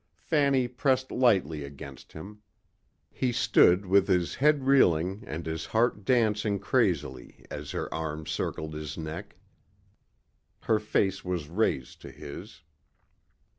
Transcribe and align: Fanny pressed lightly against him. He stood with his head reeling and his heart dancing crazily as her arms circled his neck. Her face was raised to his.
Fanny 0.17 0.67
pressed 0.67 1.11
lightly 1.11 1.63
against 1.63 2.13
him. 2.13 2.39
He 3.11 3.31
stood 3.31 3.85
with 3.85 4.07
his 4.07 4.33
head 4.33 4.63
reeling 4.65 5.23
and 5.27 5.45
his 5.45 5.65
heart 5.67 6.03
dancing 6.05 6.57
crazily 6.57 7.45
as 7.51 7.69
her 7.69 7.93
arms 7.93 8.31
circled 8.31 8.73
his 8.73 8.97
neck. 8.97 9.35
Her 10.61 10.79
face 10.79 11.23
was 11.23 11.49
raised 11.49 12.01
to 12.01 12.09
his. 12.09 12.63